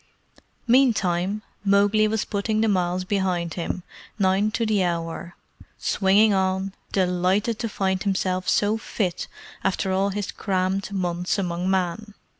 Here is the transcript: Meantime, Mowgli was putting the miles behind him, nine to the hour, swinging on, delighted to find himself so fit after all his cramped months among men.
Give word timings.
Meantime, 0.65 1.43
Mowgli 1.63 2.07
was 2.07 2.25
putting 2.25 2.61
the 2.61 2.67
miles 2.67 3.03
behind 3.03 3.53
him, 3.53 3.83
nine 4.17 4.49
to 4.49 4.65
the 4.65 4.83
hour, 4.83 5.35
swinging 5.77 6.33
on, 6.33 6.73
delighted 6.91 7.59
to 7.59 7.69
find 7.69 8.01
himself 8.01 8.49
so 8.49 8.79
fit 8.79 9.27
after 9.63 9.91
all 9.91 10.09
his 10.09 10.31
cramped 10.31 10.91
months 10.91 11.37
among 11.37 11.69
men. 11.69 12.15